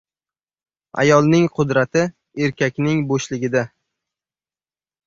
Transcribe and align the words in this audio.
Ayolning 1.03 1.45
qudrati– 1.59 2.07
erkakning 2.47 3.07
bo‘shligida. 3.13 3.65